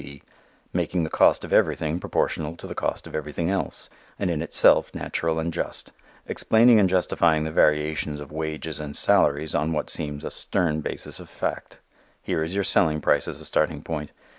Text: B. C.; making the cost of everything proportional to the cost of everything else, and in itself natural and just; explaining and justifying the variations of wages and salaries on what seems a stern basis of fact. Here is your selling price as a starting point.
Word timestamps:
B. 0.01 0.13
C.; 0.17 0.23
making 0.73 1.03
the 1.03 1.11
cost 1.11 1.45
of 1.45 1.53
everything 1.53 1.99
proportional 1.99 2.55
to 2.57 2.65
the 2.65 2.73
cost 2.73 3.05
of 3.05 3.13
everything 3.13 3.51
else, 3.51 3.87
and 4.17 4.31
in 4.31 4.41
itself 4.41 4.95
natural 4.95 5.37
and 5.37 5.53
just; 5.53 5.91
explaining 6.25 6.79
and 6.79 6.89
justifying 6.89 7.43
the 7.43 7.51
variations 7.51 8.19
of 8.19 8.31
wages 8.31 8.79
and 8.79 8.95
salaries 8.95 9.53
on 9.53 9.73
what 9.73 9.91
seems 9.91 10.23
a 10.25 10.31
stern 10.31 10.81
basis 10.81 11.19
of 11.19 11.29
fact. 11.29 11.77
Here 12.19 12.43
is 12.43 12.55
your 12.55 12.63
selling 12.63 12.99
price 12.99 13.27
as 13.27 13.39
a 13.39 13.45
starting 13.45 13.83
point. 13.83 14.09